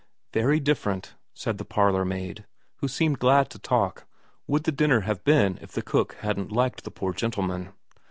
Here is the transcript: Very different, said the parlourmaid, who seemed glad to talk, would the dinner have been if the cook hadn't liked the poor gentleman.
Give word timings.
Very 0.33 0.59
different, 0.59 1.13
said 1.35 1.59
the 1.59 1.63
parlourmaid, 1.63 2.47
who 2.77 2.87
seemed 2.87 3.19
glad 3.19 3.51
to 3.51 3.59
talk, 3.59 4.07
would 4.47 4.63
the 4.63 4.71
dinner 4.71 5.01
have 5.01 5.23
been 5.23 5.59
if 5.61 5.73
the 5.73 5.83
cook 5.83 6.13
hadn't 6.21 6.51
liked 6.51 6.83
the 6.85 6.89
poor 6.89 7.13
gentleman. 7.13 7.71